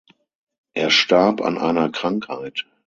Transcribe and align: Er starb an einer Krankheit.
Er 0.73 0.89
starb 0.89 1.41
an 1.41 1.59
einer 1.59 1.91
Krankheit. 1.91 2.65